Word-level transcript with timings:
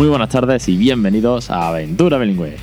Muy 0.00 0.08
buenas 0.08 0.30
tardes 0.30 0.66
y 0.66 0.78
bienvenidos 0.78 1.50
a 1.50 1.68
Aventura 1.68 2.16
Bilingüe. 2.16 2.56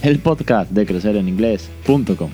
El 0.00 0.18
podcast 0.20 0.70
de 0.70 0.86
crecereninglés.com. 0.86 2.30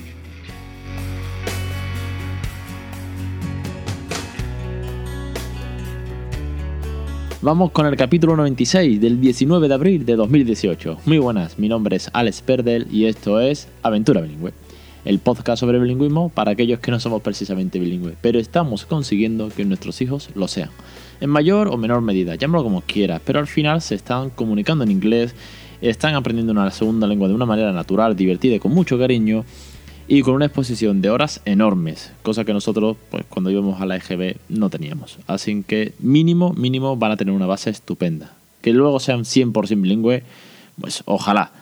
Vamos 7.43 7.73
con 7.73 7.87
el 7.87 7.97
capítulo 7.97 8.37
96 8.37 9.01
del 9.01 9.21
19 9.21 9.67
de 9.67 9.75
abril 9.75 10.07
de 10.07 10.15
2018. 10.15 10.99
Muy 11.07 11.19
buenas, 11.19 11.59
mi 11.59 11.69
nombre 11.69 11.97
es 11.97 12.09
Alex 12.13 12.41
Perdel 12.41 12.87
y 12.89 13.07
esto 13.07 13.41
es 13.41 13.67
Aventura 13.83 14.21
Bilingüe, 14.21 14.53
el 15.07 15.21
podcast 15.21 15.61
sobre 15.61 15.79
bilingüismo 15.79 16.31
para 16.31 16.51
aquellos 16.51 16.81
que 16.81 16.91
no 16.91 16.99
somos 16.99 17.23
precisamente 17.23 17.79
bilingües, 17.79 18.17
pero 18.21 18.41
estamos 18.41 18.85
consiguiendo 18.87 19.49
que 19.49 19.65
nuestros 19.65 20.03
hijos 20.03 20.31
lo 20.35 20.49
sean. 20.49 20.71
En 21.21 21.31
mayor 21.31 21.69
o 21.69 21.77
menor 21.77 22.03
medida, 22.03 22.35
llámalo 22.35 22.65
como 22.65 22.81
quieras, 22.81 23.23
pero 23.25 23.39
al 23.39 23.47
final 23.47 23.81
se 23.81 23.95
están 23.95 24.31
comunicando 24.31 24.83
en 24.83 24.91
inglés, 24.91 25.35
están 25.81 26.17
aprendiendo 26.17 26.53
una 26.53 26.71
segunda 26.73 27.07
lengua 27.07 27.29
de 27.29 27.35
una 27.35 27.47
manera 27.47 27.73
natural, 27.73 28.17
divertida 28.17 28.57
y 28.57 28.59
con 28.59 28.73
mucho 28.73 28.99
cariño 28.99 29.45
y 30.09 30.23
con 30.23 30.35
una 30.35 30.47
exposición 30.47 31.01
de 31.01 31.11
horas 31.11 31.41
enormes, 31.45 32.13
cosa 32.23 32.45
que 32.45 32.53
nosotros, 32.53 32.97
pues 33.11 33.25
cuando 33.29 33.51
íbamos 33.51 33.81
a 33.81 33.87
la 33.87 33.97
EGB, 33.97 34.37
no 34.49 34.71
teníamos. 34.71 35.19
Así 35.29 35.63
que 35.63 35.93
mínimo, 36.01 36.53
mínimo 36.53 36.97
van 36.97 37.13
a 37.13 37.17
tener 37.17 37.33
una 37.33 37.47
base 37.47 37.71
estupenda. 37.71 38.33
Que 38.61 38.73
luego 38.73 38.99
sean 38.99 39.21
100% 39.21 39.81
bilingüe, 39.81 40.25
pues 40.81 41.05
ojalá. 41.07 41.53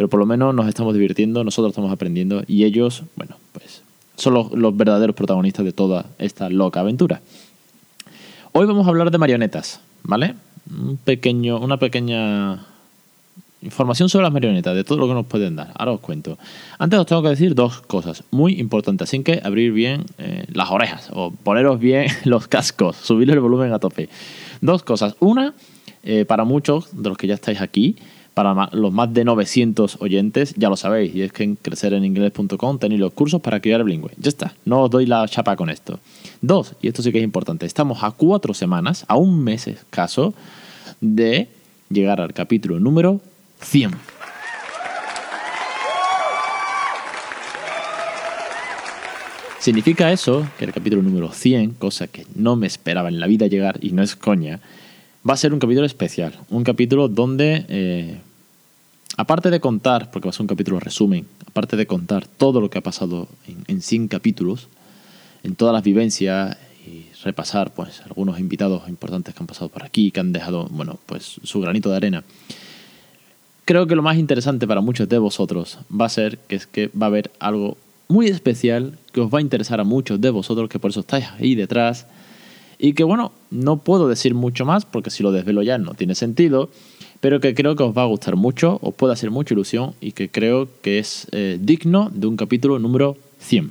Pero 0.00 0.08
por 0.08 0.18
lo 0.18 0.24
menos 0.24 0.54
nos 0.54 0.66
estamos 0.66 0.94
divirtiendo, 0.94 1.44
nosotros 1.44 1.72
estamos 1.72 1.92
aprendiendo 1.92 2.42
y 2.46 2.64
ellos, 2.64 3.02
bueno, 3.16 3.36
pues 3.52 3.82
son 4.16 4.32
los, 4.32 4.50
los 4.52 4.74
verdaderos 4.74 5.14
protagonistas 5.14 5.62
de 5.62 5.72
toda 5.72 6.06
esta 6.16 6.48
loca 6.48 6.80
aventura. 6.80 7.20
Hoy 8.52 8.64
vamos 8.64 8.86
a 8.86 8.88
hablar 8.88 9.10
de 9.10 9.18
marionetas, 9.18 9.82
¿vale? 10.02 10.36
Un 10.74 10.96
pequeño, 10.96 11.58
una 11.58 11.76
pequeña 11.76 12.64
Información 13.60 14.08
sobre 14.08 14.22
las 14.22 14.32
marionetas, 14.32 14.74
de 14.74 14.84
todo 14.84 14.96
lo 14.96 15.06
que 15.06 15.12
nos 15.12 15.26
pueden 15.26 15.54
dar. 15.54 15.70
Ahora 15.74 15.92
os 15.92 16.00
cuento. 16.00 16.38
Antes 16.78 16.98
os 16.98 17.04
tengo 17.04 17.22
que 17.22 17.28
decir 17.28 17.54
dos 17.54 17.82
cosas 17.82 18.24
muy 18.30 18.58
importantes. 18.58 19.06
Así 19.06 19.22
que 19.22 19.42
abrir 19.44 19.72
bien 19.72 20.06
eh, 20.16 20.46
las 20.54 20.70
orejas 20.70 21.10
o 21.12 21.30
poneros 21.30 21.78
bien 21.78 22.06
los 22.24 22.48
cascos, 22.48 22.96
subir 22.96 23.30
el 23.30 23.38
volumen 23.38 23.70
a 23.74 23.78
tope. 23.78 24.08
Dos 24.62 24.82
cosas. 24.82 25.14
Una, 25.20 25.52
eh, 26.04 26.24
para 26.24 26.44
muchos 26.44 26.88
de 26.90 27.10
los 27.10 27.18
que 27.18 27.26
ya 27.26 27.34
estáis 27.34 27.60
aquí, 27.60 27.96
para 28.34 28.70
los 28.72 28.92
más 28.92 29.12
de 29.12 29.24
900 29.24 29.98
oyentes, 30.00 30.54
ya 30.56 30.68
lo 30.68 30.76
sabéis, 30.76 31.14
y 31.14 31.22
es 31.22 31.32
que 31.32 31.44
en 31.44 31.56
crecereninglés.com 31.56 32.78
tenéis 32.78 33.00
los 33.00 33.12
cursos 33.12 33.40
para 33.40 33.60
criar 33.60 33.84
bilingüe. 33.84 34.12
Ya 34.18 34.28
está, 34.28 34.54
no 34.64 34.82
os 34.82 34.90
doy 34.90 35.06
la 35.06 35.26
chapa 35.28 35.56
con 35.56 35.70
esto. 35.70 35.98
Dos, 36.40 36.74
y 36.80 36.88
esto 36.88 37.02
sí 37.02 37.12
que 37.12 37.18
es 37.18 37.24
importante, 37.24 37.66
estamos 37.66 38.02
a 38.02 38.10
cuatro 38.12 38.54
semanas, 38.54 39.04
a 39.08 39.16
un 39.16 39.42
mes 39.42 39.66
escaso, 39.66 40.34
de 41.00 41.48
llegar 41.88 42.20
al 42.20 42.32
capítulo 42.32 42.78
número 42.78 43.20
100. 43.60 43.90
Significa 49.60 50.10
eso 50.10 50.46
que 50.58 50.64
el 50.64 50.72
capítulo 50.72 51.02
número 51.02 51.32
100, 51.32 51.72
cosa 51.72 52.06
que 52.06 52.24
no 52.34 52.56
me 52.56 52.66
esperaba 52.66 53.10
en 53.10 53.20
la 53.20 53.26
vida 53.26 53.46
llegar 53.46 53.78
y 53.82 53.90
no 53.90 54.02
es 54.02 54.16
coña, 54.16 54.60
va 55.28 55.34
a 55.34 55.36
ser 55.36 55.52
un 55.52 55.58
capítulo 55.58 55.86
especial. 55.86 56.38
Un 56.50 56.64
capítulo 56.64 57.08
donde, 57.08 57.64
eh, 57.68 58.20
aparte 59.16 59.50
de 59.50 59.60
contar, 59.60 60.10
porque 60.10 60.28
va 60.28 60.30
a 60.30 60.32
ser 60.32 60.42
un 60.42 60.48
capítulo 60.48 60.80
resumen, 60.80 61.26
aparte 61.46 61.76
de 61.76 61.86
contar 61.86 62.26
todo 62.26 62.60
lo 62.60 62.70
que 62.70 62.78
ha 62.78 62.82
pasado 62.82 63.28
en, 63.46 63.64
en 63.66 63.82
100 63.82 64.08
capítulos, 64.08 64.68
en 65.42 65.54
todas 65.54 65.72
las 65.72 65.82
vivencias 65.82 66.56
y 66.86 67.06
repasar 67.22 67.74
pues 67.74 68.00
algunos 68.02 68.40
invitados 68.40 68.88
importantes 68.88 69.34
que 69.34 69.42
han 69.42 69.46
pasado 69.46 69.68
por 69.68 69.84
aquí, 69.84 70.10
que 70.10 70.20
han 70.20 70.32
dejado, 70.32 70.68
bueno, 70.70 70.98
pues 71.06 71.40
su 71.42 71.60
granito 71.60 71.90
de 71.90 71.96
arena 71.96 72.24
creo 73.70 73.86
que 73.86 73.94
lo 73.94 74.02
más 74.02 74.18
interesante 74.18 74.66
para 74.66 74.80
muchos 74.80 75.08
de 75.08 75.16
vosotros 75.18 75.78
va 75.88 76.06
a 76.06 76.08
ser 76.08 76.38
que 76.38 76.56
es 76.56 76.66
que 76.66 76.88
va 76.88 77.06
a 77.06 77.10
haber 77.10 77.30
algo 77.38 77.76
muy 78.08 78.26
especial 78.26 78.98
que 79.12 79.20
os 79.20 79.32
va 79.32 79.38
a 79.38 79.42
interesar 79.42 79.78
a 79.78 79.84
muchos 79.84 80.20
de 80.20 80.30
vosotros, 80.30 80.68
que 80.68 80.80
por 80.80 80.90
eso 80.90 80.98
estáis 80.98 81.26
ahí 81.38 81.54
detrás. 81.54 82.08
Y 82.82 82.94
que 82.94 83.04
bueno, 83.04 83.32
no 83.50 83.76
puedo 83.76 84.08
decir 84.08 84.34
mucho 84.34 84.64
más 84.64 84.86
porque 84.86 85.10
si 85.10 85.22
lo 85.22 85.32
desvelo 85.32 85.62
ya 85.62 85.76
no 85.76 85.92
tiene 85.92 86.14
sentido, 86.14 86.70
pero 87.20 87.38
que 87.38 87.54
creo 87.54 87.76
que 87.76 87.82
os 87.82 87.96
va 87.96 88.02
a 88.02 88.06
gustar 88.06 88.36
mucho, 88.36 88.78
os 88.80 88.94
puede 88.94 89.12
hacer 89.12 89.30
mucha 89.30 89.52
ilusión 89.52 89.92
y 90.00 90.12
que 90.12 90.30
creo 90.30 90.66
que 90.80 90.98
es 90.98 91.26
eh, 91.32 91.58
digno 91.60 92.10
de 92.10 92.26
un 92.26 92.38
capítulo 92.38 92.78
número 92.78 93.18
100. 93.40 93.70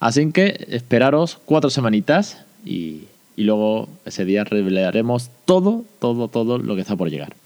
Así 0.00 0.32
que 0.32 0.66
esperaros 0.68 1.38
cuatro 1.44 1.70
semanitas 1.70 2.44
y, 2.66 3.02
y 3.36 3.44
luego 3.44 3.88
ese 4.04 4.24
día 4.24 4.42
revelaremos 4.42 5.30
todo, 5.44 5.84
todo, 6.00 6.26
todo 6.26 6.58
lo 6.58 6.74
que 6.74 6.80
está 6.80 6.96
por 6.96 7.10
llegar. 7.10 7.36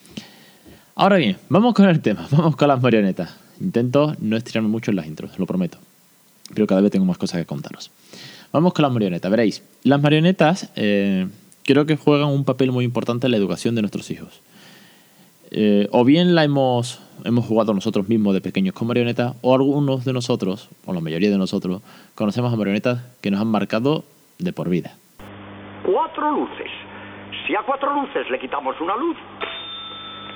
Ahora 0.94 1.18
bien, 1.18 1.36
vamos 1.50 1.74
con 1.74 1.86
el 1.86 2.00
tema, 2.00 2.26
vamos 2.30 2.56
con 2.56 2.68
las 2.68 2.80
marionetas. 2.80 3.36
Intento 3.60 4.16
no 4.20 4.38
estirarme 4.38 4.70
mucho 4.70 4.90
en 4.90 4.96
las 4.96 5.06
intros, 5.06 5.38
lo 5.38 5.44
prometo. 5.44 5.76
Pero 6.54 6.66
cada 6.66 6.80
vez 6.80 6.90
tengo 6.90 7.04
más 7.04 7.18
cosas 7.18 7.40
que 7.40 7.46
contaros. 7.46 7.90
Vamos 8.52 8.74
con 8.74 8.82
las 8.82 8.92
marionetas. 8.92 9.30
Veréis, 9.30 9.80
las 9.82 10.02
marionetas 10.02 10.70
eh, 10.76 11.26
creo 11.64 11.86
que 11.86 11.96
juegan 11.96 12.28
un 12.28 12.44
papel 12.44 12.70
muy 12.70 12.84
importante 12.84 13.26
en 13.26 13.30
la 13.30 13.38
educación 13.38 13.74
de 13.74 13.80
nuestros 13.80 14.10
hijos. 14.10 14.42
Eh, 15.50 15.88
o 15.90 16.04
bien 16.04 16.34
la 16.34 16.44
hemos, 16.44 17.02
hemos 17.24 17.46
jugado 17.46 17.72
nosotros 17.72 18.10
mismos 18.10 18.34
de 18.34 18.42
pequeños 18.42 18.74
con 18.74 18.88
marionetas, 18.88 19.36
o 19.40 19.54
algunos 19.54 20.04
de 20.04 20.12
nosotros, 20.12 20.68
o 20.84 20.92
la 20.92 21.00
mayoría 21.00 21.30
de 21.30 21.38
nosotros, 21.38 21.82
conocemos 22.14 22.52
a 22.52 22.56
marionetas 22.56 23.02
que 23.22 23.30
nos 23.30 23.40
han 23.40 23.48
marcado 23.48 24.04
de 24.38 24.52
por 24.52 24.68
vida. 24.68 24.96
Cuatro 25.84 26.30
luces. 26.32 26.70
Si 27.46 27.54
a 27.54 27.62
cuatro 27.64 27.94
luces 27.94 28.30
le 28.30 28.38
quitamos 28.38 28.78
una 28.82 28.96
luz, 28.96 29.16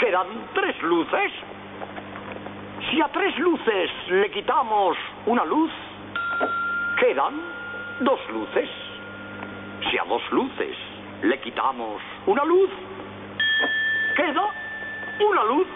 quedan 0.00 0.26
tres 0.54 0.74
luces. 0.82 1.32
Si 2.90 3.00
a 3.00 3.08
tres 3.12 3.38
luces 3.38 3.90
le 4.10 4.30
quitamos 4.30 4.96
una 5.26 5.44
luz, 5.44 5.70
quedan 6.98 7.65
dos 8.00 8.20
luces. 8.30 8.68
Si 9.90 9.98
a 9.98 10.04
dos 10.04 10.22
luces 10.30 10.76
le 11.22 11.40
quitamos 11.40 12.00
una 12.26 12.44
luz, 12.44 12.70
queda 14.16 14.50
una 15.28 15.44
luz. 15.44 15.66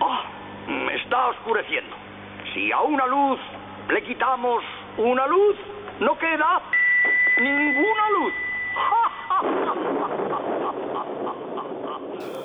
Ah, 0.00 0.24
me 0.68 0.94
está 0.96 1.28
oscureciendo. 1.28 1.96
Si 2.54 2.72
a 2.72 2.80
una 2.80 3.06
luz 3.06 3.38
le 3.88 4.02
quitamos 4.04 4.62
una 4.98 5.26
luz, 5.26 5.56
no 6.00 6.18
queda 6.18 6.62
ninguna 7.38 8.10
luz. 8.18 8.32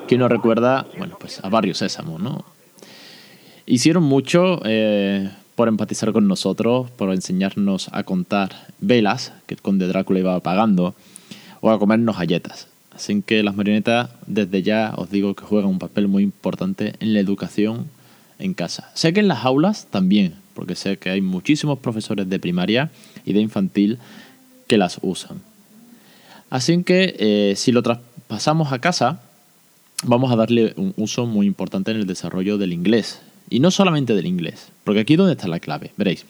que 0.08 0.18
nos 0.18 0.30
recuerda, 0.30 0.86
bueno, 0.98 1.18
pues 1.20 1.44
a 1.44 1.50
Barrio 1.50 1.74
Sésamo, 1.74 2.20
¿no? 2.20 2.46
Hicieron 3.66 4.04
mucho 4.04 4.59
eh, 4.64 5.30
por 5.56 5.68
empatizar 5.68 6.12
con 6.12 6.28
nosotros, 6.28 6.90
por 6.92 7.14
enseñarnos 7.14 7.90
a 7.92 8.04
contar 8.04 8.68
velas 8.80 9.34
que 9.48 9.56
el 9.56 9.62
conde 9.62 9.88
Drácula 9.88 10.20
iba 10.20 10.36
apagando, 10.36 10.96
o 11.62 11.72
a 11.72 11.80
comernos 11.80 12.18
galletas. 12.18 12.68
Así 12.94 13.22
que 13.22 13.44
las 13.44 13.56
marionetas, 13.56 14.10
desde 14.28 14.64
ya 14.64 14.94
os 14.96 15.10
digo 15.10 15.34
que 15.34 15.44
juegan 15.44 15.70
un 15.70 15.80
papel 15.80 16.08
muy 16.08 16.24
importante 16.24 16.96
en 17.00 17.14
la 17.14 17.20
educación 17.20 17.88
en 18.40 18.54
casa. 18.54 18.92
Sé 18.94 19.14
que 19.14 19.20
en 19.20 19.28
las 19.28 19.44
aulas 19.46 19.88
también, 19.90 20.36
porque 20.54 20.76
sé 20.76 20.98
que 20.98 21.10
hay 21.10 21.22
muchísimos 21.22 21.80
profesores 21.80 22.30
de 22.30 22.40
primaria 22.40 22.92
y 23.26 23.34
de 23.34 23.42
infantil 23.42 23.98
que 24.68 24.78
las 24.78 25.00
usan. 25.02 25.42
Así 26.50 26.84
que 26.84 27.16
eh, 27.20 27.54
si 27.58 27.72
lo 27.72 27.84
traspasamos 27.84 28.72
a 28.72 28.80
casa, 28.80 29.22
vamos 30.04 30.31
a 30.31 30.36
darle 30.36 30.74
un 30.78 30.94
uso 30.98 31.25
muy 31.25 31.48
importante 31.48 31.92
en 31.92 31.98
el 31.98 32.08
desarrollo 32.08 32.58
del 32.58 32.74
inglés. 32.74 33.19
Y 33.50 33.59
no 33.59 33.71
solamente 33.71 34.15
del 34.15 34.25
inglés, 34.25 34.71
porque 34.83 35.01
aquí 35.01 35.13
es 35.13 35.18
donde 35.18 35.33
está 35.33 35.47
la 35.47 35.59
clave, 35.59 35.92
veréis. 35.97 36.25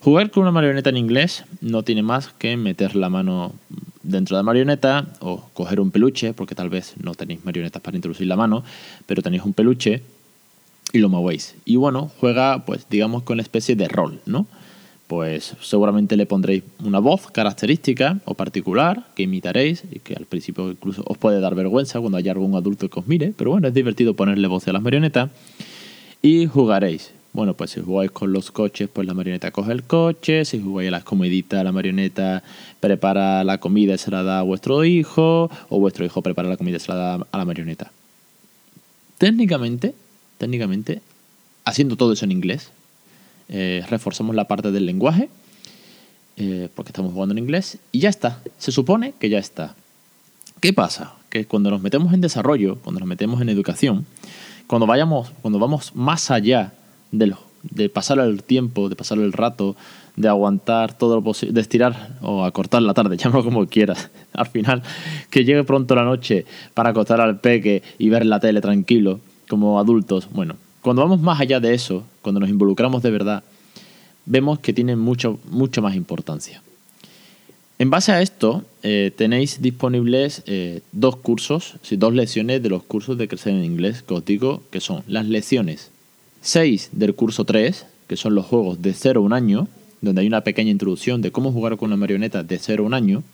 Jugar 0.00 0.30
con 0.30 0.42
una 0.42 0.50
marioneta 0.50 0.90
en 0.90 0.96
inglés 0.96 1.44
no 1.60 1.84
tiene 1.84 2.02
más 2.02 2.32
que 2.32 2.56
meter 2.56 2.96
la 2.96 3.08
mano 3.08 3.52
dentro 4.02 4.36
de 4.36 4.40
la 4.40 4.44
marioneta 4.44 5.06
o 5.20 5.48
coger 5.54 5.80
un 5.80 5.92
peluche, 5.92 6.34
porque 6.34 6.56
tal 6.56 6.70
vez 6.70 6.94
no 7.00 7.14
tenéis 7.14 7.44
marionetas 7.44 7.80
para 7.80 7.96
introducir 7.96 8.26
la 8.26 8.36
mano, 8.36 8.64
pero 9.06 9.22
tenéis 9.22 9.44
un 9.44 9.52
peluche 9.52 10.02
y 10.92 10.98
lo 10.98 11.08
movéis. 11.08 11.54
Y 11.64 11.76
bueno, 11.76 12.10
juega 12.18 12.64
pues 12.64 12.86
digamos 12.90 13.22
con 13.22 13.34
una 13.34 13.42
especie 13.42 13.76
de 13.76 13.86
rol, 13.86 14.20
¿no? 14.26 14.46
pues 15.12 15.54
seguramente 15.60 16.16
le 16.16 16.24
pondréis 16.24 16.62
una 16.82 16.98
voz 16.98 17.30
característica 17.30 18.18
o 18.24 18.32
particular 18.32 19.08
que 19.14 19.24
imitaréis 19.24 19.84
y 19.92 19.98
que 19.98 20.14
al 20.14 20.24
principio 20.24 20.70
incluso 20.70 21.02
os 21.04 21.18
puede 21.18 21.38
dar 21.38 21.54
vergüenza 21.54 22.00
cuando 22.00 22.16
haya 22.16 22.32
algún 22.32 22.54
adulto 22.54 22.88
que 22.88 22.98
os 22.98 23.06
mire, 23.06 23.34
pero 23.36 23.50
bueno, 23.50 23.68
es 23.68 23.74
divertido 23.74 24.14
ponerle 24.14 24.48
voz 24.48 24.66
a 24.68 24.72
las 24.72 24.80
marionetas 24.80 25.28
y 26.22 26.46
jugaréis. 26.46 27.10
Bueno, 27.32 27.54
pues 27.54 27.70
si 27.70 27.80
jugáis 27.80 28.10
con 28.10 28.32
los 28.32 28.50
coches, 28.50 28.88
pues 28.92 29.06
la 29.06 29.14
marioneta 29.14 29.50
coge 29.50 29.72
el 29.72 29.84
coche, 29.84 30.44
si 30.44 30.60
jugáis 30.60 30.88
a 30.88 30.92
las 30.92 31.04
comiditas, 31.04 31.64
la 31.64 31.72
marioneta 31.72 32.42
prepara 32.78 33.42
la 33.42 33.58
comida 33.58 33.94
y 33.94 33.98
se 33.98 34.10
la 34.10 34.22
da 34.22 34.40
a 34.40 34.42
vuestro 34.42 34.84
hijo, 34.84 35.50
o 35.70 35.80
vuestro 35.80 36.04
hijo 36.04 36.20
prepara 36.22 36.48
la 36.48 36.58
comida 36.58 36.76
y 36.76 36.80
se 36.80 36.92
la 36.92 36.96
da 36.96 37.26
a 37.30 37.38
la 37.38 37.44
marioneta. 37.44 37.90
Técnicamente, 39.16 39.94
técnicamente, 40.36 41.00
haciendo 41.64 41.96
todo 41.96 42.12
eso 42.12 42.26
en 42.26 42.32
inglés, 42.32 42.70
eh, 43.48 43.82
reforzamos 43.88 44.36
la 44.36 44.46
parte 44.46 44.70
del 44.70 44.84
lenguaje, 44.84 45.30
eh, 46.36 46.68
porque 46.74 46.90
estamos 46.90 47.14
jugando 47.14 47.32
en 47.32 47.38
inglés, 47.38 47.78
y 47.92 48.00
ya 48.00 48.10
está. 48.10 48.42
Se 48.58 48.72
supone 48.72 49.14
que 49.18 49.30
ya 49.30 49.38
está. 49.38 49.74
¿Qué 50.60 50.74
pasa? 50.74 51.14
Que 51.30 51.46
cuando 51.46 51.70
nos 51.70 51.80
metemos 51.80 52.12
en 52.12 52.20
desarrollo, 52.20 52.76
cuando 52.76 53.00
nos 53.00 53.08
metemos 53.08 53.40
en 53.40 53.48
educación, 53.48 54.06
cuando, 54.72 54.86
vayamos, 54.86 55.32
cuando 55.42 55.58
vamos 55.58 55.94
más 55.94 56.30
allá 56.30 56.72
de, 57.10 57.34
de 57.62 57.90
pasar 57.90 58.18
el 58.20 58.42
tiempo, 58.42 58.88
de 58.88 58.96
pasar 58.96 59.18
el 59.18 59.34
rato, 59.34 59.76
de 60.16 60.28
aguantar 60.28 60.96
todo 60.96 61.16
lo 61.16 61.22
posible, 61.22 61.52
de 61.52 61.60
estirar 61.60 62.16
o 62.22 62.42
acortar 62.42 62.80
la 62.80 62.94
tarde, 62.94 63.14
llámalo 63.18 63.44
como 63.44 63.66
quieras. 63.66 64.08
Al 64.32 64.46
final, 64.46 64.82
que 65.28 65.44
llegue 65.44 65.62
pronto 65.64 65.94
la 65.94 66.04
noche 66.04 66.46
para 66.72 66.88
acostar 66.88 67.20
al 67.20 67.38
peque 67.38 67.82
y 67.98 68.08
ver 68.08 68.24
la 68.24 68.40
tele 68.40 68.62
tranquilo, 68.62 69.20
como 69.46 69.78
adultos. 69.78 70.30
Bueno, 70.32 70.54
cuando 70.80 71.02
vamos 71.02 71.20
más 71.20 71.38
allá 71.38 71.60
de 71.60 71.74
eso, 71.74 72.04
cuando 72.22 72.40
nos 72.40 72.48
involucramos 72.48 73.02
de 73.02 73.10
verdad, 73.10 73.44
vemos 74.24 74.58
que 74.60 74.72
tiene 74.72 74.96
mucho, 74.96 75.38
mucho 75.50 75.82
más 75.82 75.94
importancia. 75.94 76.62
En 77.82 77.90
base 77.90 78.12
a 78.12 78.22
esto, 78.22 78.62
eh, 78.84 79.10
tenéis 79.16 79.60
disponibles 79.60 80.44
eh, 80.46 80.82
dos 80.92 81.16
cursos, 81.16 81.74
dos 81.90 82.14
lecciones 82.14 82.62
de 82.62 82.68
los 82.68 82.84
cursos 82.84 83.18
de 83.18 83.26
crecer 83.26 83.54
en 83.54 83.64
inglés 83.64 84.04
que 84.04 84.14
os 84.14 84.24
digo 84.24 84.62
que 84.70 84.78
son 84.80 85.02
las 85.08 85.26
lecciones 85.26 85.90
6 86.42 86.90
del 86.92 87.16
curso 87.16 87.44
3, 87.44 87.84
que 88.06 88.16
son 88.16 88.36
los 88.36 88.46
juegos 88.46 88.82
de 88.82 88.92
0 88.92 89.18
a 89.18 89.24
un 89.24 89.32
año, 89.32 89.66
donde 90.00 90.20
hay 90.20 90.28
una 90.28 90.42
pequeña 90.42 90.70
introducción 90.70 91.22
de 91.22 91.32
cómo 91.32 91.50
jugar 91.50 91.76
con 91.76 91.88
una 91.88 91.96
marioneta 91.96 92.44
de 92.44 92.60
0 92.60 92.84
a 92.84 92.86
un 92.86 92.94
año 92.94 93.24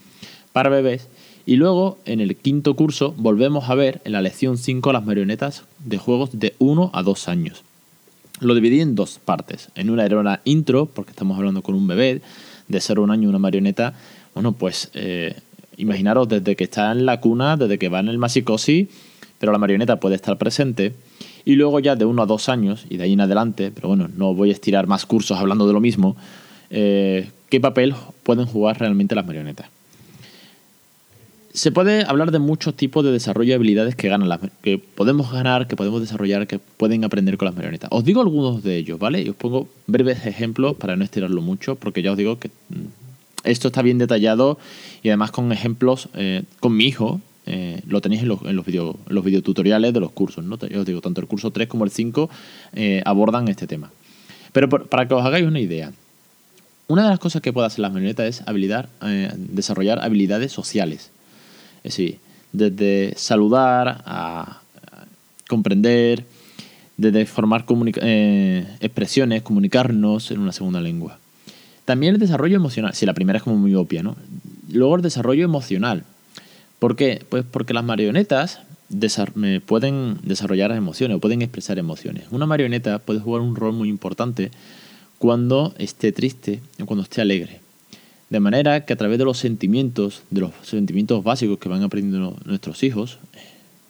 para 0.54 0.70
bebés. 0.70 1.08
Y 1.44 1.56
luego, 1.56 1.98
en 2.06 2.20
el 2.20 2.34
quinto 2.34 2.74
curso, 2.74 3.12
volvemos 3.18 3.68
a 3.68 3.74
ver 3.74 4.00
en 4.06 4.12
la 4.12 4.22
lección 4.22 4.56
5 4.56 4.94
las 4.94 5.04
marionetas 5.04 5.64
de 5.84 5.98
juegos 5.98 6.30
de 6.32 6.54
1 6.58 6.90
a 6.94 7.02
2 7.02 7.28
años. 7.28 7.64
Lo 8.40 8.54
dividí 8.54 8.80
en 8.80 8.94
dos 8.94 9.20
partes. 9.22 9.68
En 9.74 9.90
una 9.90 10.06
era 10.06 10.18
una 10.18 10.40
intro, 10.44 10.86
porque 10.86 11.10
estamos 11.10 11.36
hablando 11.36 11.60
con 11.60 11.74
un 11.74 11.86
bebé 11.86 12.22
de 12.68 12.80
0 12.80 13.02
a 13.02 13.04
un 13.04 13.10
año, 13.10 13.28
una 13.28 13.38
marioneta 13.38 13.94
bueno, 14.38 14.52
pues 14.52 14.88
eh, 14.94 15.34
imaginaros 15.78 16.28
desde 16.28 16.54
que 16.54 16.62
está 16.62 16.92
en 16.92 17.06
la 17.06 17.18
cuna, 17.18 17.56
desde 17.56 17.76
que 17.76 17.88
va 17.88 17.98
en 17.98 18.06
el 18.06 18.18
masicosi, 18.18 18.88
pero 19.40 19.50
la 19.50 19.58
marioneta 19.58 19.98
puede 19.98 20.14
estar 20.14 20.38
presente. 20.38 20.94
Y 21.44 21.56
luego 21.56 21.80
ya 21.80 21.96
de 21.96 22.04
uno 22.04 22.22
a 22.22 22.26
dos 22.26 22.48
años 22.48 22.86
y 22.88 22.98
de 22.98 23.02
ahí 23.02 23.14
en 23.14 23.20
adelante, 23.20 23.72
pero 23.74 23.88
bueno, 23.88 24.08
no 24.16 24.34
voy 24.34 24.50
a 24.50 24.52
estirar 24.52 24.86
más 24.86 25.06
cursos 25.06 25.36
hablando 25.36 25.66
de 25.66 25.72
lo 25.72 25.80
mismo, 25.80 26.16
eh, 26.70 27.30
¿qué 27.48 27.58
papel 27.58 27.96
pueden 28.22 28.46
jugar 28.46 28.78
realmente 28.78 29.16
las 29.16 29.26
marionetas? 29.26 29.66
Se 31.52 31.72
puede 31.72 32.04
hablar 32.04 32.30
de 32.30 32.38
muchos 32.38 32.74
tipos 32.74 33.04
de 33.04 33.10
desarrollo 33.10 33.48
de 33.48 33.54
habilidades 33.56 33.96
que 33.96 34.08
ganan 34.08 34.28
las, 34.28 34.38
que 34.62 34.78
podemos 34.78 35.32
ganar, 35.32 35.66
que 35.66 35.74
podemos 35.74 36.00
desarrollar, 36.00 36.46
que 36.46 36.60
pueden 36.60 37.04
aprender 37.04 37.38
con 37.38 37.46
las 37.46 37.56
marionetas. 37.56 37.90
Os 37.90 38.04
digo 38.04 38.20
algunos 38.20 38.62
de 38.62 38.76
ellos, 38.76 39.00
¿vale? 39.00 39.20
Y 39.20 39.30
os 39.30 39.34
pongo 39.34 39.66
breves 39.88 40.26
ejemplos 40.26 40.76
para 40.76 40.94
no 40.94 41.02
estirarlo 41.02 41.42
mucho, 41.42 41.74
porque 41.74 42.02
ya 42.02 42.12
os 42.12 42.16
digo 42.16 42.38
que 42.38 42.50
mm, 42.68 43.07
esto 43.44 43.68
está 43.68 43.82
bien 43.82 43.98
detallado 43.98 44.58
y 45.02 45.08
además 45.08 45.30
con 45.30 45.52
ejemplos 45.52 46.08
eh, 46.14 46.42
con 46.60 46.76
mi 46.76 46.86
hijo. 46.86 47.20
Eh, 47.50 47.80
lo 47.86 48.02
tenéis 48.02 48.22
en 48.22 48.28
los, 48.28 48.42
en 48.42 48.56
los, 48.56 48.66
video, 48.66 48.98
los 49.06 49.24
videotutoriales 49.24 49.94
de 49.94 50.00
los 50.00 50.12
cursos. 50.12 50.44
¿no? 50.44 50.58
Yo 50.58 50.80
os 50.80 50.86
digo, 50.86 51.00
tanto 51.00 51.20
el 51.20 51.26
curso 51.26 51.50
3 51.50 51.66
como 51.66 51.84
el 51.84 51.90
5 51.90 52.28
eh, 52.74 53.02
abordan 53.06 53.48
este 53.48 53.66
tema. 53.66 53.90
Pero 54.52 54.68
para 54.68 55.08
que 55.08 55.14
os 55.14 55.24
hagáis 55.24 55.46
una 55.46 55.60
idea, 55.60 55.92
una 56.88 57.04
de 57.04 57.10
las 57.10 57.18
cosas 57.18 57.40
que 57.40 57.52
puede 57.52 57.66
hacer 57.66 57.80
la 57.80 57.90
marioneta 57.90 58.26
es 58.26 58.42
habilidad, 58.46 58.88
desarrollar 59.36 60.02
habilidades 60.02 60.52
sociales. 60.52 61.10
Es 61.84 61.96
decir, 61.96 62.18
desde 62.52 63.14
saludar 63.16 64.02
a, 64.06 64.62
comprender, 65.48 66.24
desde 66.96 67.26
formar 67.26 67.66
expresiones, 68.80 69.42
comunicarnos 69.42 70.30
en 70.30 70.40
una 70.40 70.52
segunda 70.52 70.80
lengua. 70.80 71.18
También 71.88 72.12
el 72.12 72.20
desarrollo 72.20 72.54
emocional. 72.54 72.92
Si 72.92 73.06
la 73.06 73.14
primera 73.14 73.38
es 73.38 73.42
como 73.42 73.56
muy 73.56 73.74
obvia, 73.74 74.02
¿no? 74.02 74.14
Luego 74.70 74.96
el 74.96 75.00
desarrollo 75.00 75.42
emocional. 75.42 76.04
¿Por 76.78 76.96
qué? 76.96 77.24
Pues 77.30 77.46
porque 77.50 77.72
las 77.72 77.82
marionetas 77.82 78.60
pueden 79.64 80.18
desarrollar 80.22 80.70
emociones 80.72 81.16
o 81.16 81.20
pueden 81.20 81.40
expresar 81.40 81.78
emociones. 81.78 82.26
Una 82.30 82.44
marioneta 82.44 82.98
puede 82.98 83.20
jugar 83.20 83.40
un 83.40 83.56
rol 83.56 83.72
muy 83.72 83.88
importante 83.88 84.50
cuando 85.16 85.72
esté 85.78 86.12
triste 86.12 86.60
o 86.78 86.84
cuando 86.84 87.04
esté 87.04 87.22
alegre. 87.22 87.62
De 88.28 88.38
manera 88.38 88.84
que 88.84 88.92
a 88.92 88.96
través 88.96 89.16
de 89.18 89.24
los 89.24 89.38
sentimientos, 89.38 90.24
de 90.28 90.42
los 90.42 90.50
sentimientos 90.64 91.24
básicos 91.24 91.58
que 91.58 91.70
van 91.70 91.82
aprendiendo 91.82 92.36
nuestros 92.44 92.82
hijos, 92.82 93.18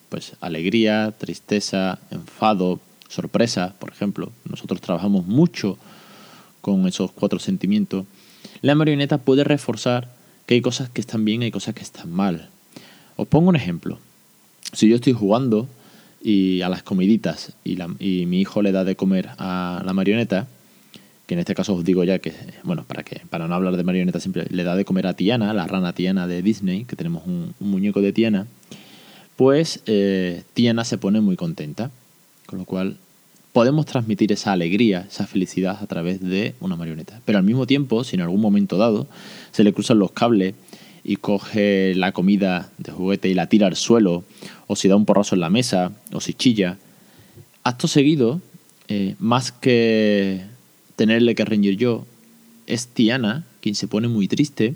pues 0.09 0.35
alegría, 0.41 1.13
tristeza, 1.19 1.99
enfado, 2.13 2.79
sorpresa, 3.09 3.75
por 3.81 3.91
ejemplo, 3.91 4.31
nosotros 4.49 4.81
trabajamos 4.81 5.27
mucho 5.27 5.79
con 6.61 6.87
esos 6.87 7.13
cuatro 7.13 7.39
sentimientos, 7.39 8.07
la 8.63 8.75
marioneta 8.75 9.19
puede 9.19 9.45
reforzar 9.45 10.09
que 10.47 10.55
hay 10.55 10.61
cosas 10.61 10.89
que 10.89 11.01
están 11.01 11.25
bien 11.25 11.43
y 11.43 11.47
hay 11.47 11.51
cosas 11.51 11.75
que 11.75 11.83
están 11.83 12.11
mal. 12.11 12.49
Os 13.17 13.29
pongo 13.29 13.49
un 13.49 13.57
ejemplo. 13.57 13.99
Si 14.73 14.89
yo 14.89 14.97
estoy 14.97 15.13
jugando 15.13 15.69
y 16.23 16.63
a 16.63 16.69
las 16.69 16.83
comiditas 16.83 17.53
y, 17.65 17.77
mi 18.27 18.41
hijo 18.41 18.63
le 18.63 18.73
da 18.73 18.85
de 18.85 18.97
comer 18.97 19.31
a 19.39 19.83
la 19.85 19.93
marioneta, 19.93 20.49
que 21.27 21.35
en 21.35 21.41
este 21.41 21.55
caso 21.55 21.75
os 21.75 21.85
digo 21.85 22.05
ya 22.05 22.19
que, 22.19 22.33
bueno, 22.65 22.85
para 22.87 23.03
que 23.03 23.21
para 23.29 23.47
no 23.47 23.55
hablar 23.55 23.77
de 23.77 23.85
marioneta 23.85 24.21
siempre, 24.21 24.47
le 24.51 24.65
da 24.65 24.75
de 24.75 24.85
comer 24.85 25.07
a 25.07 25.15
Tiana, 25.15 25.53
la 25.53 25.67
rana 25.67 25.93
Tiana 25.93 26.27
de 26.27 26.43
Disney, 26.43 26.85
que 26.85 26.97
tenemos 26.97 27.27
un, 27.27 27.55
muñeco 27.61 28.01
de 28.01 28.13
Tiana, 28.13 28.47
pues 29.37 29.83
eh, 29.87 30.43
Tiana 30.55 30.85
se 30.85 30.99
pone 30.99 31.21
muy 31.21 31.37
contenta, 31.37 31.91
con 32.47 32.59
lo 32.59 32.65
cual 32.65 32.97
podemos 33.53 33.87
transmitir 33.87 34.33
esa 34.33 34.53
alegría, 34.53 35.07
esa 35.09 35.27
felicidad 35.27 35.79
a 35.81 35.87
través 35.87 36.21
de 36.21 36.55
una 36.61 36.77
marioneta. 36.77 37.21
Pero 37.25 37.39
al 37.39 37.45
mismo 37.45 37.67
tiempo, 37.67 38.05
si 38.05 38.17
en 38.17 38.23
algún 38.23 38.41
momento 38.41 38.77
dado 38.77 39.07
se 39.53 39.65
le 39.65 39.73
cruzan 39.73 39.99
los 39.99 40.13
cables 40.13 40.55
y 41.05 41.17
coge 41.17 41.95
la 41.95 42.13
comida 42.13 42.71
de 42.79 42.93
juguete 42.93 43.29
y 43.29 43.35
la 43.35 43.49
tira 43.49 43.67
al 43.67 43.77
suelo, 43.77 44.25
o 44.67 44.77
si 44.77 44.89
da 44.89 44.97
un 44.97 45.07
porrazo 45.07 45.35
en 45.35 45.41
la 45.41 45.51
mesa, 45.51 45.93
o 46.13 46.21
si 46.21 46.35
chilla, 46.35 46.79
acto 47.65 47.89
seguido, 47.89 48.41
eh, 48.89 49.15
más 49.19 49.53
que 49.53 50.43
tenerle 50.97 51.35
que 51.35 51.45
reñir 51.45 51.77
yo, 51.77 52.07
es 52.67 52.89
Tiana 52.89 53.45
quien 53.61 53.75
se 53.75 53.89
pone 53.89 54.09
muy 54.09 54.29
triste 54.29 54.75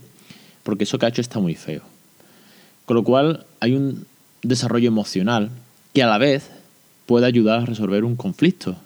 porque 0.62 0.84
eso 0.84 0.98
que 0.98 1.06
ha 1.06 1.08
hecho 1.08 1.20
está 1.20 1.38
muy 1.38 1.54
feo. 1.54 1.82
Con 2.86 2.96
lo 2.96 3.04
cual 3.04 3.46
hay 3.60 3.74
un 3.74 4.06
desarrollo 4.42 4.88
emocional 4.88 5.50
que 5.92 6.02
a 6.02 6.06
la 6.06 6.18
vez 6.18 6.50
puede 7.06 7.26
ayudar 7.26 7.60
a 7.60 7.66
resolver 7.66 8.04
un 8.04 8.16
conflicto. 8.16 8.76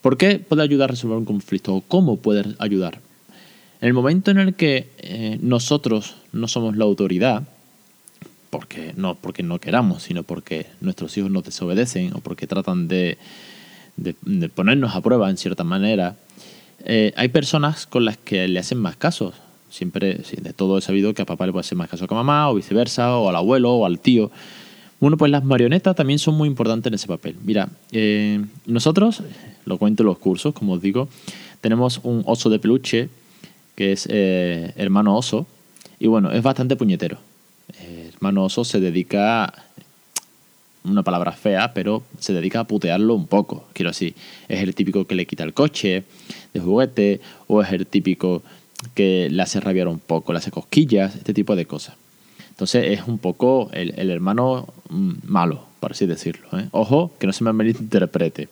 ¿Por 0.00 0.16
qué 0.16 0.38
puede 0.38 0.62
ayudar 0.62 0.90
a 0.90 0.92
resolver 0.92 1.18
un 1.18 1.24
conflicto? 1.24 1.74
¿O 1.74 1.80
cómo 1.80 2.16
puede 2.16 2.44
ayudar? 2.58 2.98
En 3.80 3.88
el 3.88 3.94
momento 3.94 4.30
en 4.30 4.38
el 4.38 4.54
que 4.54 4.90
eh, 4.98 5.38
nosotros 5.40 6.14
no 6.32 6.48
somos 6.48 6.76
la 6.76 6.84
autoridad, 6.84 7.44
porque 8.52 8.92
no 8.96 9.14
porque 9.14 9.42
no 9.42 9.58
queramos, 9.58 10.02
sino 10.02 10.24
porque 10.24 10.66
nuestros 10.82 11.16
hijos 11.16 11.30
nos 11.30 11.42
desobedecen 11.42 12.12
o 12.14 12.20
porque 12.20 12.46
tratan 12.46 12.86
de, 12.86 13.16
ponernos 14.54 14.94
a 14.94 15.00
prueba 15.00 15.30
en 15.30 15.38
cierta 15.38 15.64
manera, 15.64 16.16
eh, 16.84 17.14
hay 17.16 17.28
personas 17.28 17.86
con 17.86 18.04
las 18.04 18.18
que 18.18 18.46
le 18.48 18.58
hacen 18.58 18.78
más 18.78 18.96
casos. 18.96 19.34
Siempre, 19.70 20.16
de 20.16 20.52
todo 20.52 20.76
he 20.76 20.82
sabido 20.82 21.14
que 21.14 21.22
a 21.22 21.24
papá 21.24 21.46
le 21.46 21.52
puede 21.52 21.62
hacer 21.62 21.78
más 21.78 21.88
caso 21.88 22.06
que 22.06 22.12
a 22.12 22.18
mamá, 22.18 22.50
o 22.50 22.54
viceversa, 22.54 23.16
o 23.16 23.30
al 23.30 23.36
abuelo, 23.36 23.72
o 23.72 23.86
al 23.86 24.00
tío. 24.00 24.30
Bueno, 25.02 25.16
pues 25.16 25.32
las 25.32 25.42
marionetas 25.42 25.96
también 25.96 26.20
son 26.20 26.36
muy 26.36 26.46
importantes 26.46 26.88
en 26.88 26.94
ese 26.94 27.08
papel. 27.08 27.34
Mira, 27.42 27.68
eh, 27.90 28.40
nosotros, 28.66 29.24
lo 29.64 29.76
cuento 29.76 30.04
en 30.04 30.06
los 30.06 30.18
cursos, 30.18 30.54
como 30.54 30.74
os 30.74 30.80
digo, 30.80 31.08
tenemos 31.60 31.98
un 32.04 32.22
oso 32.24 32.50
de 32.50 32.60
peluche 32.60 33.08
que 33.74 33.90
es 33.90 34.06
eh, 34.08 34.72
hermano 34.76 35.16
oso 35.16 35.48
y 35.98 36.06
bueno, 36.06 36.30
es 36.30 36.40
bastante 36.40 36.76
puñetero. 36.76 37.18
Eh, 37.80 38.12
hermano 38.14 38.44
oso 38.44 38.62
se 38.62 38.78
dedica, 38.78 39.52
una 40.84 41.02
palabra 41.02 41.32
fea, 41.32 41.74
pero 41.74 42.04
se 42.20 42.32
dedica 42.32 42.60
a 42.60 42.64
putearlo 42.68 43.16
un 43.16 43.26
poco. 43.26 43.64
Quiero 43.72 43.90
decir, 43.90 44.14
es 44.46 44.62
el 44.62 44.72
típico 44.76 45.04
que 45.08 45.16
le 45.16 45.26
quita 45.26 45.42
el 45.42 45.52
coche 45.52 46.04
de 46.54 46.60
juguete 46.60 47.20
o 47.48 47.60
es 47.60 47.72
el 47.72 47.88
típico 47.88 48.44
que 48.94 49.26
le 49.32 49.42
hace 49.42 49.58
rabiar 49.58 49.88
un 49.88 49.98
poco, 49.98 50.32
le 50.32 50.38
hace 50.38 50.52
cosquillas, 50.52 51.16
este 51.16 51.34
tipo 51.34 51.56
de 51.56 51.66
cosas. 51.66 51.96
Entonces 52.62 52.96
es 52.96 53.08
un 53.08 53.18
poco 53.18 53.70
el, 53.72 54.08
hermano 54.08 54.72
mm, 54.88 55.14
malo, 55.24 55.64
por 55.80 55.90
así 55.90 56.06
decirlo. 56.06 56.46
¿eh? 56.56 56.68
Ojo, 56.70 57.10
que 57.18 57.26
no 57.26 57.32
se 57.32 57.42
me 57.42 57.52
malinterprete. 57.52 58.48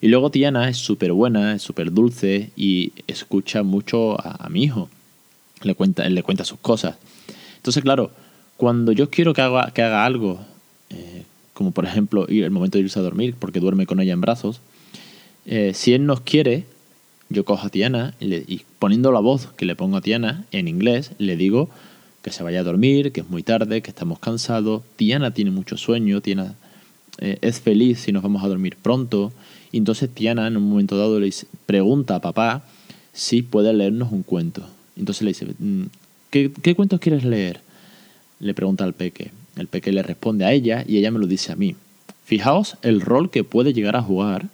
Y 0.00 0.08
luego 0.08 0.32
Tiana 0.32 0.68
es 0.68 0.78
súper 0.78 1.12
buena, 1.12 1.54
es 1.54 1.62
súper 1.62 1.92
dulce 1.92 2.50
y 2.56 2.92
escucha 3.06 3.62
mucho 3.62 4.20
a, 4.20 4.48
mi 4.48 4.64
hijo. 4.64 4.88
Le 5.62 5.76
cuenta, 5.76 6.04
él 6.04 6.16
le 6.16 6.24
cuenta 6.24 6.44
sus 6.44 6.58
cosas. 6.58 6.96
Entonces, 7.58 7.84
claro, 7.84 8.10
cuando 8.56 8.90
yo 8.90 9.10
quiero 9.10 9.32
que 9.32 9.42
haga, 9.42 9.70
que 9.70 9.82
haga 9.82 10.04
algo, 10.04 10.40
eh, 10.90 11.22
como 11.54 11.70
por 11.70 11.84
ejemplo 11.84 12.26
el 12.26 12.50
momento 12.50 12.78
de 12.78 12.82
irse 12.82 12.98
a 12.98 13.02
dormir, 13.02 13.36
porque 13.38 13.60
duerme 13.60 13.86
con 13.86 14.00
ella 14.00 14.12
en 14.12 14.22
brazos, 14.22 14.60
eh, 15.44 15.70
si 15.72 15.92
él 15.92 16.04
nos 16.04 16.20
quiere, 16.22 16.64
yo 17.28 17.44
cojo 17.44 17.68
a 17.68 17.70
Tiana 17.70 18.14
y, 18.18 18.62
poniendo 18.80 19.12
la 19.12 19.20
voz 19.20 19.46
que 19.56 19.66
le 19.66 19.76
pongo 19.76 19.98
a 19.98 20.00
Tiana 20.00 20.46
en 20.50 20.66
inglés, 20.66 21.12
le 21.18 21.36
digo 21.36 21.70
que 22.26 22.32
se 22.32 22.42
vaya 22.42 22.58
a 22.58 22.64
dormir, 22.64 23.12
que 23.12 23.20
es 23.20 23.30
muy 23.30 23.44
tarde, 23.44 23.82
que 23.82 23.90
estamos 23.90 24.18
cansados. 24.18 24.82
Tiana 24.96 25.30
tiene 25.32 25.52
mucho 25.52 25.76
sueño, 25.76 26.20
Tiana 26.20 26.56
eh, 27.18 27.38
es 27.40 27.60
feliz 27.60 28.00
si 28.00 28.10
nos 28.10 28.24
vamos 28.24 28.42
a 28.42 28.48
dormir 28.48 28.76
pronto. 28.82 29.32
Entonces 29.72 30.10
Tiana 30.12 30.48
en 30.48 30.56
un 30.56 30.68
momento 30.68 30.98
dado 30.98 31.20
le 31.20 31.32
pregunta 31.66 32.16
a 32.16 32.20
papá 32.20 32.64
si 33.12 33.42
puede 33.42 33.72
leernos 33.72 34.10
un 34.10 34.24
cuento. 34.24 34.68
Entonces 34.96 35.22
le 35.22 35.28
dice, 35.28 35.46
mm, 35.56 35.84
¿qué, 36.30 36.50
qué 36.50 36.74
cuentos 36.74 36.98
quieres 36.98 37.22
leer? 37.22 37.60
le 38.40 38.54
pregunta 38.54 38.82
al 38.82 38.92
peque. 38.92 39.30
El 39.54 39.68
peque 39.68 39.92
le 39.92 40.02
responde 40.02 40.44
a 40.44 40.52
ella 40.52 40.84
y 40.84 40.98
ella 40.98 41.12
me 41.12 41.20
lo 41.20 41.28
dice 41.28 41.52
a 41.52 41.56
mí. 41.56 41.76
Fijaos 42.24 42.76
el 42.82 43.00
rol 43.00 43.30
que 43.30 43.44
puede 43.44 43.72
llegar 43.72 43.94
a 43.94 44.02
jugar 44.02 44.48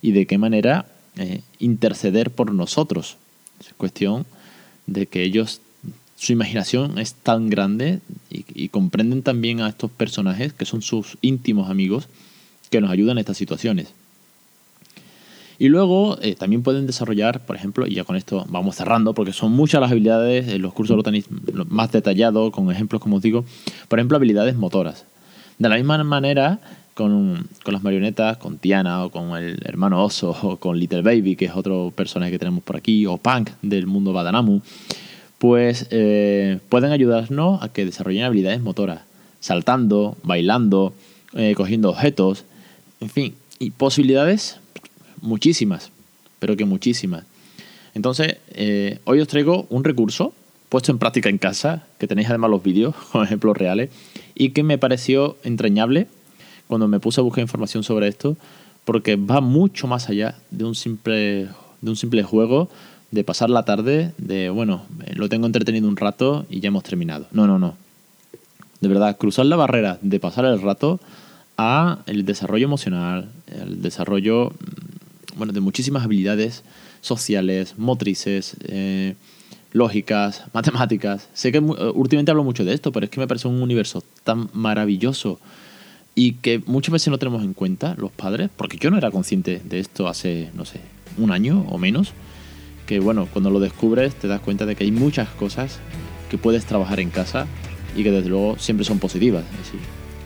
y 0.00 0.12
de 0.12 0.26
qué 0.26 0.38
manera 0.38 0.86
eh, 1.18 1.42
interceder 1.58 2.30
por 2.30 2.54
nosotros. 2.54 3.18
Es 3.60 3.74
cuestión 3.74 4.24
de 4.86 5.04
que 5.04 5.22
ellos, 5.22 5.60
su 6.20 6.32
imaginación 6.32 6.98
es 6.98 7.14
tan 7.14 7.48
grande 7.48 8.00
y, 8.28 8.68
comprenden 8.68 9.22
también 9.22 9.62
a 9.62 9.68
estos 9.70 9.90
personajes 9.90 10.52
que 10.52 10.66
son 10.66 10.82
sus 10.82 11.16
íntimos 11.22 11.70
amigos 11.70 12.08
que 12.68 12.82
nos 12.82 12.90
ayudan 12.90 13.12
en 13.16 13.20
estas 13.20 13.38
situaciones. 13.38 13.94
Y 15.58 15.68
luego 15.70 16.18
eh, 16.20 16.34
también 16.34 16.62
pueden 16.62 16.86
desarrollar, 16.86 17.46
por 17.46 17.56
ejemplo, 17.56 17.86
y 17.86 17.94
ya 17.94 18.04
con 18.04 18.16
esto 18.16 18.44
vamos 18.50 18.76
cerrando, 18.76 19.14
porque 19.14 19.32
son 19.32 19.52
muchas 19.52 19.80
las 19.80 19.92
habilidades, 19.92 20.48
en 20.48 20.60
los 20.60 20.74
cursos 20.74 20.94
lo 20.94 21.02
tenéis 21.02 21.24
más 21.70 21.90
detallado, 21.90 22.52
con 22.52 22.70
ejemplos 22.70 23.00
como 23.00 23.16
os 23.16 23.22
digo, 23.22 23.46
por 23.88 23.98
ejemplo, 23.98 24.18
habilidades 24.18 24.56
motoras. 24.56 25.06
De 25.58 25.70
la 25.70 25.76
misma 25.76 26.04
manera, 26.04 26.60
con, 26.92 27.48
con, 27.64 27.72
las 27.72 27.82
marionetas, 27.82 28.36
con 28.36 28.58
Tiana 28.58 29.06
o 29.06 29.10
con 29.10 29.38
el 29.38 29.58
hermano 29.64 30.04
oso 30.04 30.36
o 30.42 30.58
con 30.58 30.78
Little 30.78 31.00
Baby, 31.00 31.36
que 31.36 31.46
es 31.46 31.52
otro 31.54 31.90
personaje 31.96 32.32
que 32.32 32.38
tenemos 32.38 32.62
por 32.62 32.76
aquí, 32.76 33.06
o 33.06 33.16
Punk 33.16 33.48
del 33.62 33.86
mundo 33.86 34.12
Badanamu, 34.12 34.60
pues 35.40 35.86
eh, 35.90 36.58
pueden 36.68 36.92
ayudarnos 36.92 37.62
a 37.62 37.70
que 37.70 37.86
desarrollen 37.86 38.24
habilidades 38.24 38.60
motoras, 38.60 39.00
saltando, 39.40 40.18
bailando, 40.22 40.92
eh, 41.32 41.54
cogiendo 41.56 41.88
objetos, 41.88 42.44
en 43.00 43.08
fin, 43.08 43.34
y 43.58 43.70
posibilidades 43.70 44.58
muchísimas, 45.22 45.92
pero 46.40 46.58
que 46.58 46.66
muchísimas. 46.66 47.24
Entonces, 47.94 48.36
eh, 48.50 48.98
hoy 49.04 49.20
os 49.20 49.28
traigo 49.28 49.66
un 49.70 49.82
recurso 49.82 50.34
puesto 50.68 50.92
en 50.92 50.98
práctica 50.98 51.30
en 51.30 51.38
casa, 51.38 51.86
que 51.98 52.06
tenéis 52.06 52.28
además 52.28 52.50
los 52.50 52.62
vídeos 52.62 52.94
con 53.12 53.24
ejemplos 53.24 53.56
reales, 53.56 53.88
y 54.34 54.50
que 54.50 54.62
me 54.62 54.76
pareció 54.76 55.38
entrañable 55.42 56.06
cuando 56.68 56.86
me 56.86 57.00
puse 57.00 57.18
a 57.18 57.24
buscar 57.24 57.40
información 57.40 57.82
sobre 57.82 58.08
esto, 58.08 58.36
porque 58.84 59.16
va 59.16 59.40
mucho 59.40 59.86
más 59.86 60.10
allá 60.10 60.34
de 60.50 60.64
un 60.66 60.74
simple, 60.74 61.48
de 61.80 61.90
un 61.90 61.96
simple 61.96 62.22
juego, 62.24 62.68
de 63.10 63.24
pasar 63.24 63.50
la 63.50 63.64
tarde, 63.64 64.12
de, 64.18 64.50
bueno, 64.50 64.82
lo 65.14 65.28
tengo 65.28 65.46
entretenido 65.46 65.88
un 65.88 65.96
rato 65.96 66.46
y 66.48 66.60
ya 66.60 66.68
hemos 66.68 66.84
terminado. 66.84 67.26
No, 67.32 67.46
no, 67.46 67.58
no. 67.58 67.76
De 68.80 68.88
verdad, 68.88 69.16
cruzar 69.18 69.46
la 69.46 69.56
barrera 69.56 69.98
de 70.00 70.20
pasar 70.20 70.44
el 70.44 70.60
rato 70.62 71.00
a 71.58 71.98
el 72.06 72.24
desarrollo 72.24 72.64
emocional, 72.64 73.30
el 73.48 73.82
desarrollo 73.82 74.52
bueno, 75.36 75.52
de 75.52 75.60
muchísimas 75.60 76.04
habilidades 76.04 76.62
sociales, 77.00 77.74
motrices, 77.76 78.56
eh, 78.62 79.14
lógicas, 79.72 80.44
matemáticas. 80.52 81.28
Sé 81.34 81.52
que 81.52 81.58
eh, 81.58 81.92
últimamente 81.94 82.30
hablo 82.30 82.44
mucho 82.44 82.64
de 82.64 82.74
esto, 82.74 82.92
pero 82.92 83.04
es 83.04 83.10
que 83.10 83.20
me 83.20 83.26
parece 83.26 83.48
un 83.48 83.60
universo 83.60 84.02
tan 84.24 84.48
maravilloso 84.52 85.38
y 86.14 86.32
que 86.34 86.62
muchas 86.66 86.92
veces 86.92 87.08
no 87.08 87.18
tenemos 87.18 87.42
en 87.42 87.54
cuenta 87.54 87.94
los 87.96 88.10
padres, 88.10 88.50
porque 88.56 88.78
yo 88.78 88.90
no 88.90 88.98
era 88.98 89.10
consciente 89.10 89.60
de 89.64 89.78
esto 89.78 90.08
hace, 90.08 90.50
no 90.54 90.64
sé, 90.64 90.80
un 91.18 91.30
año 91.30 91.66
o 91.68 91.78
menos, 91.78 92.12
que 92.90 92.98
bueno, 92.98 93.28
cuando 93.32 93.50
lo 93.50 93.60
descubres 93.60 94.16
te 94.16 94.26
das 94.26 94.40
cuenta 94.40 94.66
de 94.66 94.74
que 94.74 94.82
hay 94.82 94.90
muchas 94.90 95.28
cosas 95.28 95.78
que 96.28 96.38
puedes 96.38 96.64
trabajar 96.64 96.98
en 96.98 97.10
casa 97.10 97.46
y 97.94 98.02
que 98.02 98.10
desde 98.10 98.28
luego 98.28 98.58
siempre 98.58 98.84
son 98.84 98.98
positivas. 98.98 99.44
¿sí? 99.70 99.78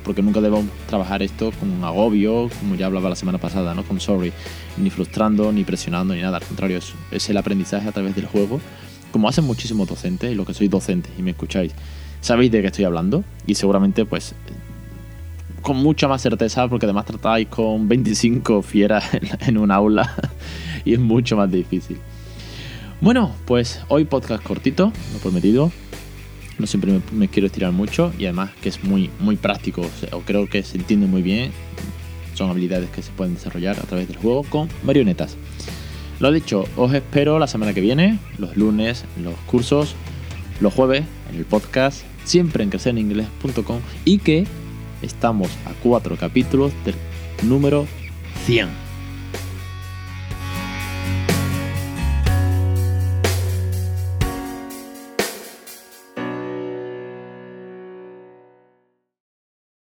porque 0.02 0.22
nunca 0.22 0.40
debemos 0.40 0.64
trabajar 0.86 1.22
esto 1.22 1.50
con 1.60 1.70
un 1.70 1.84
agobio, 1.84 2.48
como 2.58 2.74
ya 2.74 2.86
hablaba 2.86 3.10
la 3.10 3.16
semana 3.16 3.36
pasada, 3.36 3.74
¿no? 3.74 3.84
Con 3.84 4.00
sorry, 4.00 4.32
ni 4.78 4.88
frustrando, 4.88 5.52
ni 5.52 5.64
presionando, 5.64 6.14
ni 6.14 6.22
nada. 6.22 6.38
Al 6.38 6.42
contrario, 6.42 6.78
es, 6.78 6.94
es 7.10 7.28
el 7.28 7.36
aprendizaje 7.36 7.86
a 7.86 7.92
través 7.92 8.14
del 8.14 8.26
juego, 8.26 8.60
como 9.12 9.28
hacen 9.28 9.44
muchísimos 9.44 9.86
docentes, 9.86 10.32
y 10.32 10.34
los 10.34 10.46
que 10.46 10.54
sois 10.54 10.70
docentes 10.70 11.12
y 11.18 11.22
me 11.22 11.32
escucháis, 11.32 11.72
sabéis 12.20 12.50
de 12.50 12.62
qué 12.62 12.68
estoy 12.68 12.84
hablando, 12.84 13.24
y 13.46 13.54
seguramente, 13.54 14.04
pues, 14.04 14.34
con 15.62 15.78
mucha 15.78 16.06
más 16.06 16.20
certeza, 16.20 16.68
porque 16.68 16.84
además 16.84 17.06
tratáis 17.06 17.48
con 17.48 17.88
25 17.88 18.60
fieras 18.60 19.04
en 19.40 19.56
un 19.56 19.70
aula, 19.70 20.14
y 20.84 20.94
es 20.94 21.00
mucho 21.00 21.36
más 21.36 21.50
difícil. 21.50 21.98
Bueno, 23.04 23.34
pues 23.44 23.82
hoy 23.88 24.06
podcast 24.06 24.42
cortito, 24.42 24.90
lo 25.12 25.18
prometido, 25.18 25.70
no 26.58 26.66
siempre 26.66 27.02
me, 27.12 27.28
quiero 27.28 27.48
estirar 27.48 27.70
mucho 27.70 28.14
y 28.18 28.24
además 28.24 28.52
que 28.62 28.70
es 28.70 28.82
muy, 28.82 29.10
muy 29.20 29.36
práctico, 29.36 29.82
o, 30.10 30.20
creo 30.20 30.48
que 30.48 30.62
se 30.62 30.78
entiende 30.78 31.06
muy 31.06 31.20
bien. 31.20 31.52
Son 32.32 32.48
habilidades 32.48 32.88
que 32.88 33.02
se 33.02 33.12
pueden 33.12 33.34
desarrollar 33.34 33.78
a 33.78 33.82
través 33.82 34.08
del 34.08 34.16
juego 34.16 34.42
con 34.44 34.70
marionetas. 34.84 35.36
Lo 36.18 36.32
dicho, 36.32 36.64
os 36.78 36.94
espero 36.94 37.38
la 37.38 37.46
semana 37.46 37.74
que 37.74 37.82
viene, 37.82 38.18
los 38.38 38.56
lunes 38.56 39.04
los 39.22 39.34
cursos, 39.40 39.96
los 40.62 40.72
jueves 40.72 41.04
en 41.30 41.36
el 41.36 41.44
podcast, 41.44 42.04
siempre 42.24 42.64
en 42.64 42.70
crecereningles.com 42.70 43.80
y 44.06 44.16
que 44.16 44.46
estamos 45.02 45.50
a 45.66 45.74
cuatro 45.82 46.16
capítulos 46.16 46.72
del 46.86 46.94
número 47.46 47.86
100. 48.46 48.83